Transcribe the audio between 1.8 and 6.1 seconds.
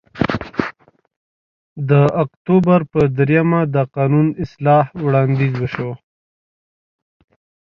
د اکتوبر په درېیمه د قانون اصلاح وړاندیز وشو